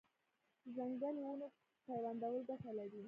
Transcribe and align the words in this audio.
د 0.63 0.65
ځنګلي 0.75 1.21
ونو 1.27 1.47
پیوندول 1.85 2.35
ګټه 2.49 2.71
لري؟ 2.79 2.99